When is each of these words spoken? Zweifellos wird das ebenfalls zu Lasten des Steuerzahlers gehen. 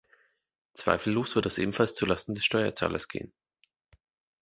Zweifellos 0.73 1.35
wird 1.35 1.45
das 1.45 1.59
ebenfalls 1.59 1.93
zu 1.93 2.07
Lasten 2.07 2.33
des 2.33 2.43
Steuerzahlers 2.43 3.07
gehen. 3.07 3.31